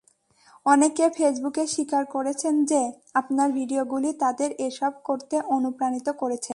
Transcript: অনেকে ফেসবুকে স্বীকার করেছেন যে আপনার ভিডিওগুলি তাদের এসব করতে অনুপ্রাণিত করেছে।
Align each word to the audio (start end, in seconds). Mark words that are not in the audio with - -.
অনেকে 0.65 1.05
ফেসবুকে 1.09 1.63
স্বীকার 1.67 2.03
করেছেন 2.05 2.53
যে 2.65 2.81
আপনার 3.13 3.49
ভিডিওগুলি 3.51 4.09
তাদের 4.13 4.49
এসব 4.59 4.93
করতে 5.03 5.35
অনুপ্রাণিত 5.55 6.07
করেছে। 6.21 6.49